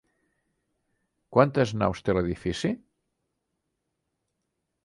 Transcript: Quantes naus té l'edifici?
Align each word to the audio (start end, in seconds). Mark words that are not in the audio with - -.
Quantes 1.37 1.75
naus 1.83 2.03
té 2.07 2.17
l'edifici? 2.19 2.75